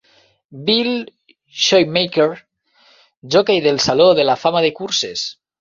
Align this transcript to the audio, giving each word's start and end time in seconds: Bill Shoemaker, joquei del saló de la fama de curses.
Bill 0.69 0.93
Shoemaker, 1.65 2.27
joquei 3.37 3.63
del 3.67 3.81
saló 3.87 4.11
de 4.23 4.29
la 4.31 4.41
fama 4.47 4.69
de 4.69 4.77
curses. 4.83 5.29